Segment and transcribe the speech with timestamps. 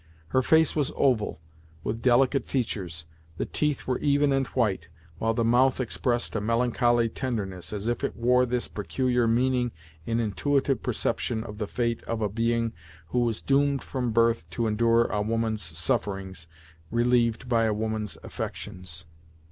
[0.29, 1.41] Her face was oval,
[1.83, 3.05] with delicate features,
[3.37, 4.89] the teeth were even and white,
[5.19, 9.71] while the mouth expressed a melancholy tenderness, as if it wore this peculiar meaning
[10.07, 12.73] in intuitive perception of the fate of a being
[13.09, 16.47] who was doomed from birth to endure a woman's sufferings,
[16.89, 19.05] relieved by a woman's affections.